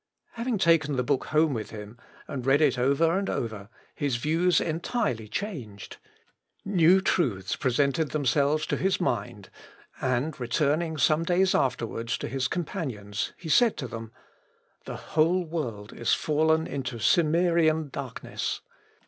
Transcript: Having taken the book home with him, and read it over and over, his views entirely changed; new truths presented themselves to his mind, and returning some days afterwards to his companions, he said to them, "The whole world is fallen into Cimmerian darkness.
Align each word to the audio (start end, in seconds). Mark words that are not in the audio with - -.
Having 0.31 0.57
taken 0.57 0.95
the 0.95 1.03
book 1.03 1.25
home 1.25 1.53
with 1.53 1.69
him, 1.69 1.95
and 2.27 2.43
read 2.43 2.59
it 2.59 2.79
over 2.79 3.19
and 3.19 3.29
over, 3.29 3.69
his 3.93 4.15
views 4.15 4.59
entirely 4.59 5.27
changed; 5.27 5.97
new 6.65 7.01
truths 7.01 7.55
presented 7.55 8.09
themselves 8.09 8.65
to 8.65 8.77
his 8.77 8.99
mind, 8.99 9.51
and 10.01 10.39
returning 10.39 10.97
some 10.97 11.21
days 11.21 11.53
afterwards 11.53 12.17
to 12.17 12.27
his 12.27 12.47
companions, 12.47 13.33
he 13.37 13.47
said 13.47 13.77
to 13.77 13.87
them, 13.87 14.11
"The 14.85 14.95
whole 14.97 15.43
world 15.45 15.93
is 15.93 16.15
fallen 16.15 16.65
into 16.65 16.97
Cimmerian 16.97 17.89
darkness. 17.89 18.61